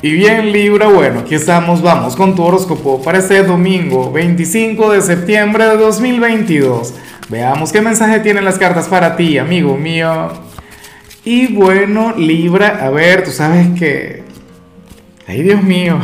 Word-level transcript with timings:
Y 0.00 0.12
bien 0.12 0.52
Libra, 0.52 0.86
bueno, 0.86 1.20
aquí 1.20 1.34
estamos, 1.34 1.82
vamos 1.82 2.14
con 2.14 2.36
tu 2.36 2.44
horóscopo 2.44 3.02
para 3.02 3.18
este 3.18 3.42
domingo 3.42 4.12
25 4.12 4.92
de 4.92 5.02
septiembre 5.02 5.64
de 5.64 5.76
2022. 5.76 6.94
Veamos 7.28 7.72
qué 7.72 7.82
mensaje 7.82 8.20
tienen 8.20 8.44
las 8.44 8.58
cartas 8.58 8.86
para 8.86 9.16
ti, 9.16 9.38
amigo 9.38 9.76
mío. 9.76 10.28
Y 11.24 11.52
bueno, 11.52 12.14
Libra, 12.16 12.78
a 12.80 12.90
ver, 12.90 13.24
tú 13.24 13.32
sabes 13.32 13.76
que... 13.76 14.22
Ay, 15.26 15.42
Dios 15.42 15.64
mío. 15.64 15.98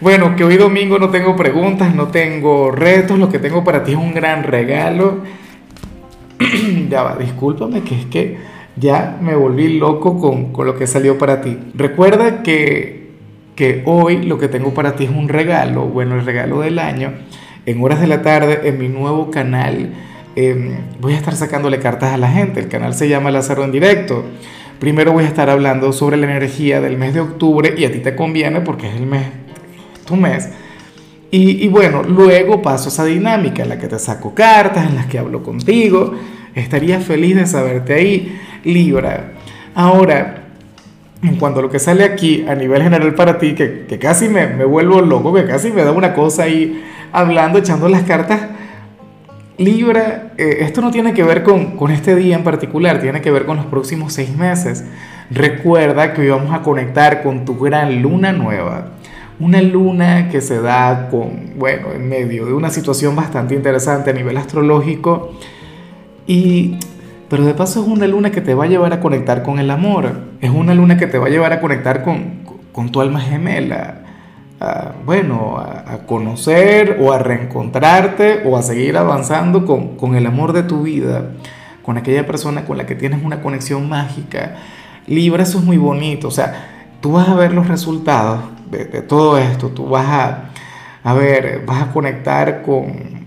Bueno, 0.00 0.34
que 0.34 0.44
hoy 0.44 0.56
domingo 0.56 0.98
no 0.98 1.10
tengo 1.10 1.36
preguntas, 1.36 1.94
no 1.94 2.08
tengo 2.08 2.70
retos, 2.70 3.18
lo 3.18 3.28
que 3.28 3.38
tengo 3.38 3.62
para 3.62 3.84
ti 3.84 3.92
es 3.92 3.98
un 3.98 4.14
gran 4.14 4.42
regalo. 4.42 5.18
ya 6.88 7.02
va, 7.02 7.16
discúlpame, 7.16 7.82
que 7.82 7.94
es 7.94 8.06
que 8.06 8.55
ya 8.76 9.18
me 9.20 9.34
volví 9.34 9.78
loco 9.78 10.18
con, 10.18 10.52
con, 10.52 10.66
lo 10.66 10.76
que 10.76 10.86
salió 10.86 11.18
para 11.18 11.40
ti. 11.40 11.58
Recuerda 11.74 12.42
que, 12.42 13.10
que 13.54 13.82
hoy 13.86 14.22
lo 14.22 14.38
que 14.38 14.48
tengo 14.48 14.74
para 14.74 14.96
ti 14.96 15.04
es 15.04 15.10
un 15.10 15.28
regalo, 15.28 15.86
bueno, 15.86 16.14
el 16.14 16.24
regalo 16.24 16.60
del 16.60 16.78
año. 16.78 17.12
En 17.64 17.82
horas 17.82 18.00
de 18.00 18.06
la 18.06 18.22
tarde, 18.22 18.60
en 18.64 18.78
mi 18.78 18.88
nuevo 18.88 19.30
canal, 19.30 19.92
eh, 20.36 20.78
voy 21.00 21.14
a 21.14 21.16
estar 21.16 21.34
sacándole 21.34 21.78
cartas 21.78 22.12
a 22.12 22.18
la 22.18 22.30
gente. 22.30 22.60
El 22.60 22.68
canal 22.68 22.94
se 22.94 23.08
llama 23.08 23.30
Lázaro 23.30 23.64
en 23.64 23.72
Directo. 23.72 24.24
Primero 24.78 25.12
voy 25.12 25.24
a 25.24 25.28
estar 25.28 25.48
hablando 25.48 25.92
sobre 25.92 26.18
la 26.18 26.26
energía 26.26 26.82
del 26.82 26.98
mes 26.98 27.14
de 27.14 27.20
octubre 27.20 27.74
y 27.76 27.86
a 27.86 27.92
ti 27.92 28.00
te 28.00 28.14
conviene 28.14 28.60
porque 28.60 28.88
es 28.88 28.96
el 28.96 29.06
mes, 29.06 29.24
tu 30.04 30.16
mes. 30.16 30.50
Y, 31.30 31.64
y 31.64 31.68
bueno, 31.68 32.02
luego 32.02 32.60
paso 32.60 32.90
esa 32.90 33.06
dinámica 33.06 33.62
en 33.62 33.70
la 33.70 33.78
que 33.78 33.88
te 33.88 33.98
saco 33.98 34.34
cartas, 34.34 34.86
en 34.86 34.94
las 34.94 35.06
que 35.06 35.18
hablo 35.18 35.42
contigo. 35.42 36.12
Estaría 36.54 37.00
feliz 37.00 37.36
de 37.36 37.46
saberte 37.46 37.94
ahí. 37.94 38.38
Libra. 38.64 39.32
Ahora, 39.74 40.42
en 41.22 41.36
cuanto 41.36 41.60
a 41.60 41.62
lo 41.62 41.70
que 41.70 41.78
sale 41.78 42.04
aquí 42.04 42.44
a 42.48 42.54
nivel 42.54 42.82
general 42.82 43.14
para 43.14 43.38
ti, 43.38 43.54
que, 43.54 43.86
que 43.86 43.98
casi 43.98 44.28
me, 44.28 44.46
me, 44.46 44.64
vuelvo 44.64 45.00
loco, 45.00 45.32
que 45.32 45.46
casi 45.46 45.70
me 45.70 45.82
da 45.82 45.92
una 45.92 46.14
cosa 46.14 46.44
ahí 46.44 46.84
hablando, 47.12 47.58
echando 47.58 47.88
las 47.88 48.02
cartas, 48.02 48.40
Libra, 49.58 50.34
eh, 50.36 50.58
esto 50.60 50.82
no 50.82 50.90
tiene 50.90 51.14
que 51.14 51.22
ver 51.22 51.42
con, 51.42 51.76
con 51.76 51.90
este 51.90 52.14
día 52.14 52.36
en 52.36 52.44
particular, 52.44 53.00
tiene 53.00 53.22
que 53.22 53.30
ver 53.30 53.46
con 53.46 53.56
los 53.56 53.64
próximos 53.66 54.12
seis 54.12 54.36
meses. 54.36 54.84
Recuerda 55.30 56.12
que 56.12 56.20
hoy 56.22 56.28
vamos 56.28 56.54
a 56.54 56.60
conectar 56.60 57.22
con 57.22 57.46
tu 57.46 57.58
gran 57.58 58.02
luna 58.02 58.32
nueva. 58.32 58.90
Una 59.40 59.62
luna 59.62 60.28
que 60.28 60.42
se 60.42 60.60
da 60.60 61.08
con, 61.10 61.54
bueno, 61.56 61.88
en 61.94 62.06
medio 62.06 62.44
de 62.44 62.52
una 62.52 62.68
situación 62.68 63.16
bastante 63.16 63.54
interesante 63.54 64.10
a 64.10 64.12
nivel 64.12 64.36
astrológico. 64.36 65.32
Y 66.26 66.76
pero 67.28 67.44
de 67.44 67.54
paso 67.54 67.82
es 67.82 67.88
una 67.88 68.06
luna 68.06 68.30
que 68.30 68.40
te 68.40 68.54
va 68.54 68.64
a 68.64 68.68
llevar 68.68 68.92
a 68.92 69.00
conectar 69.00 69.42
con 69.42 69.58
el 69.58 69.70
amor. 69.70 70.12
Es 70.40 70.50
una 70.50 70.74
luna 70.74 70.96
que 70.96 71.06
te 71.06 71.18
va 71.18 71.26
a 71.26 71.30
llevar 71.30 71.52
a 71.52 71.60
conectar 71.60 72.02
con, 72.02 72.44
con 72.72 72.90
tu 72.90 73.00
alma 73.00 73.20
gemela. 73.20 74.02
A, 74.60 74.92
bueno, 75.04 75.58
a, 75.58 75.92
a, 75.92 75.98
conocer 76.06 76.98
o 77.00 77.12
a 77.12 77.18
reencontrarte 77.18 78.42
o 78.46 78.56
a 78.56 78.62
seguir 78.62 78.96
avanzando 78.96 79.66
con, 79.66 79.96
con, 79.96 80.14
el 80.14 80.24
amor 80.24 80.54
de 80.54 80.62
tu 80.62 80.84
vida, 80.84 81.32
con 81.82 81.98
aquella 81.98 82.26
persona 82.26 82.64
con 82.64 82.78
la 82.78 82.86
que 82.86 82.94
tienes 82.94 83.22
una 83.22 83.42
conexión 83.42 83.86
mágica. 83.88 84.56
Libra, 85.06 85.42
eso 85.42 85.58
es 85.58 85.64
muy 85.64 85.76
bonito. 85.76 86.28
O 86.28 86.30
sea, 86.30 86.94
tú 87.00 87.12
vas 87.12 87.28
a 87.28 87.34
ver 87.34 87.52
los 87.52 87.68
resultados 87.68 88.40
de, 88.70 88.86
de 88.86 89.02
todo 89.02 89.36
esto. 89.36 89.68
Tú 89.68 89.88
vas 89.88 90.06
a, 90.06 90.50
a 91.02 91.12
ver, 91.12 91.64
vas 91.66 91.82
a 91.82 91.92
conectar 91.92 92.62
con, 92.62 93.26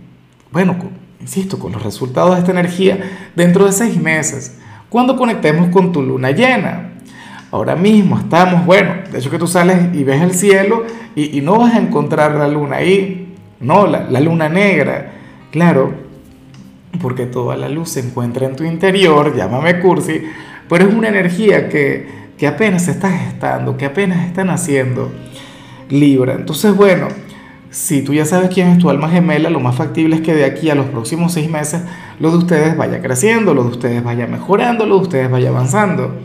bueno, 0.51 0.77
con, 0.79 0.98
insisto, 1.19 1.59
con 1.59 1.71
los 1.71 1.83
resultados 1.83 2.33
de 2.33 2.39
esta 2.39 2.51
energía 2.51 2.99
dentro 3.35 3.65
de 3.65 3.71
seis 3.71 3.99
meses, 4.01 4.57
cuando 4.89 5.15
conectemos 5.15 5.69
con 5.69 5.91
tu 5.91 6.01
luna 6.01 6.31
llena. 6.31 6.91
Ahora 7.51 7.75
mismo 7.75 8.17
estamos, 8.17 8.65
bueno, 8.65 8.93
de 9.11 9.17
hecho 9.17 9.31
que 9.31 9.39
tú 9.39 9.47
sales 9.47 9.93
y 9.93 10.03
ves 10.03 10.21
el 10.21 10.33
cielo 10.33 10.85
y, 11.15 11.41
no 11.41 11.57
vas 11.57 11.73
a 11.73 11.79
encontrar 11.79 12.35
la 12.35 12.47
luna 12.47 12.77
ahí, 12.77 13.35
no, 13.59 13.87
la, 13.87 14.19
luna 14.19 14.49
negra, 14.49 15.13
claro, 15.51 15.93
porque 17.01 17.25
toda 17.25 17.57
la 17.57 17.67
luz 17.67 17.89
se 17.89 18.01
encuentra 18.01 18.45
en 18.45 18.55
tu 18.55 18.63
interior, 18.63 19.35
llámame 19.35 19.79
cursi, 19.79 20.21
pero 20.67 20.87
es 20.87 20.93
una 20.93 21.07
energía 21.07 21.69
que, 21.69 22.07
que 22.37 22.45
apenas 22.47 22.85
se 22.85 22.91
está 22.91 23.09
que 23.77 23.85
apenas 23.85 24.27
está 24.27 24.43
naciendo, 24.43 25.11
Libra. 25.89 26.33
Entonces, 26.33 26.75
bueno, 26.75 27.07
si 27.71 28.01
tú 28.01 28.13
ya 28.13 28.25
sabes 28.25 28.49
quién 28.51 28.69
es 28.69 28.79
tu 28.79 28.89
alma 28.89 29.09
gemela, 29.09 29.49
lo 29.49 29.59
más 29.59 29.75
factible 29.75 30.15
es 30.15 30.21
que 30.21 30.33
de 30.33 30.43
aquí 30.43 30.69
a 30.69 30.75
los 30.75 30.87
próximos 30.87 31.33
seis 31.33 31.49
meses 31.49 31.81
lo 32.19 32.31
de 32.31 32.37
ustedes 32.37 32.75
vaya 32.75 33.01
creciendo, 33.01 33.53
lo 33.53 33.63
de 33.63 33.69
ustedes 33.69 34.03
vaya 34.03 34.25
mejorando, 34.25 34.85
lo 34.85 34.95
de 34.95 35.01
ustedes 35.01 35.29
vaya 35.29 35.49
avanzando. 35.49 36.15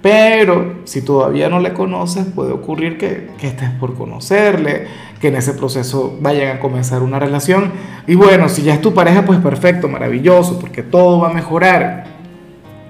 Pero 0.00 0.76
si 0.84 1.02
todavía 1.02 1.48
no 1.48 1.58
le 1.58 1.72
conoces, 1.72 2.26
puede 2.26 2.52
ocurrir 2.52 2.98
que, 2.98 3.30
que 3.38 3.48
estés 3.48 3.70
por 3.70 3.94
conocerle, 3.94 4.86
que 5.20 5.28
en 5.28 5.36
ese 5.36 5.54
proceso 5.54 6.16
vayan 6.20 6.56
a 6.56 6.60
comenzar 6.60 7.02
una 7.02 7.18
relación. 7.18 7.72
Y 8.06 8.14
bueno, 8.14 8.48
si 8.48 8.62
ya 8.62 8.74
es 8.74 8.80
tu 8.80 8.94
pareja, 8.94 9.24
pues 9.24 9.40
perfecto, 9.40 9.88
maravilloso, 9.88 10.60
porque 10.60 10.84
todo 10.84 11.20
va 11.20 11.30
a 11.30 11.32
mejorar. 11.32 12.04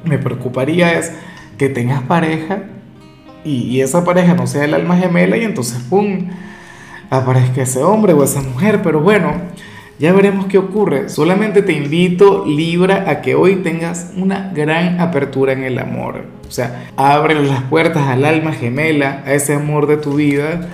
Me 0.05 0.19
preocuparía 0.19 0.99
es 0.99 1.13
que 1.57 1.71
tengas 1.71 2.03
pareja 2.03 2.65
y, 3.43 3.63
y 3.63 3.81
esa 3.81 4.05
pareja 4.05 4.35
no 4.35 4.47
sea 4.47 4.65
el 4.65 4.75
alma 4.75 4.99
gemela 4.99 5.39
y 5.39 5.45
entonces, 5.45 5.79
¡pum! 5.89 6.29
Aparezca 7.11 7.63
ese 7.63 7.83
hombre 7.83 8.13
o 8.13 8.25
esa 8.25 8.43
mujer, 8.43 8.81
pero 8.83 9.01
bueno, 9.01 9.33
ya 9.99 10.13
veremos 10.13 10.47
qué 10.47 10.59
ocurre. 10.59 11.09
Solamente 11.09 11.63
te 11.63 11.73
invito, 11.73 12.45
Libra, 12.47 13.05
a 13.09 13.23
que 13.23 13.35
hoy 13.35 13.57
tengas 13.57 14.13
una 14.17 14.53
gran 14.55 15.01
apertura 15.01 15.53
en 15.53 15.65
el 15.65 15.79
amor. 15.79 16.25
O 16.47 16.51
sea, 16.51 16.91
abre 16.97 17.35
las 17.43 17.63
puertas 17.63 18.07
al 18.09 18.25
alma 18.25 18.53
gemela, 18.53 19.23
a 19.25 19.33
ese 19.33 19.55
amor 19.55 19.87
de 19.87 19.97
tu 19.97 20.15
vida. 20.15 20.69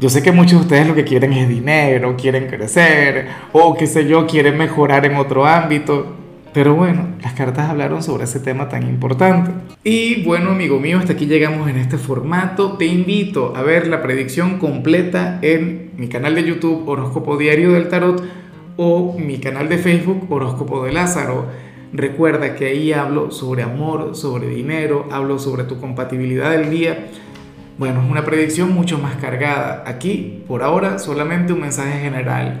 Yo 0.00 0.10
sé 0.10 0.22
que 0.22 0.32
muchos 0.32 0.58
de 0.58 0.64
ustedes 0.64 0.88
lo 0.88 0.94
que 0.94 1.04
quieren 1.04 1.32
es 1.32 1.48
dinero, 1.48 2.16
quieren 2.16 2.48
crecer, 2.48 3.28
o 3.52 3.76
qué 3.76 3.86
sé 3.86 4.06
yo, 4.06 4.26
quieren 4.26 4.58
mejorar 4.58 5.06
en 5.06 5.16
otro 5.16 5.46
ámbito. 5.46 6.23
Pero 6.54 6.76
bueno, 6.76 7.08
las 7.20 7.32
cartas 7.32 7.68
hablaron 7.68 8.00
sobre 8.00 8.24
ese 8.24 8.38
tema 8.38 8.68
tan 8.68 8.84
importante. 8.84 9.50
Y 9.82 10.22
bueno, 10.22 10.50
amigo 10.50 10.78
mío, 10.78 10.98
hasta 10.98 11.14
aquí 11.14 11.26
llegamos 11.26 11.68
en 11.68 11.76
este 11.76 11.98
formato. 11.98 12.74
Te 12.74 12.86
invito 12.86 13.56
a 13.56 13.62
ver 13.62 13.88
la 13.88 14.00
predicción 14.02 14.60
completa 14.60 15.40
en 15.42 15.90
mi 15.96 16.06
canal 16.06 16.36
de 16.36 16.44
YouTube 16.44 16.88
Horóscopo 16.88 17.36
Diario 17.36 17.72
del 17.72 17.88
Tarot 17.88 18.22
o 18.76 19.18
mi 19.18 19.38
canal 19.38 19.68
de 19.68 19.78
Facebook 19.78 20.30
Horóscopo 20.30 20.84
de 20.84 20.92
Lázaro. 20.92 21.46
Recuerda 21.92 22.54
que 22.54 22.66
ahí 22.66 22.92
hablo 22.92 23.32
sobre 23.32 23.64
amor, 23.64 24.14
sobre 24.14 24.46
dinero, 24.46 25.08
hablo 25.10 25.40
sobre 25.40 25.64
tu 25.64 25.80
compatibilidad 25.80 26.52
del 26.52 26.70
día. 26.70 27.08
Bueno, 27.78 28.00
es 28.00 28.08
una 28.08 28.24
predicción 28.24 28.72
mucho 28.72 28.98
más 28.98 29.16
cargada. 29.16 29.82
Aquí, 29.88 30.44
por 30.46 30.62
ahora, 30.62 31.00
solamente 31.00 31.52
un 31.52 31.62
mensaje 31.62 31.98
general 31.98 32.60